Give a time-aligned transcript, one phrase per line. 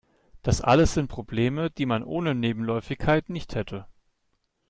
[0.41, 3.85] Das alles sind Probleme, die man ohne Nebenläufigkeit nicht hätte.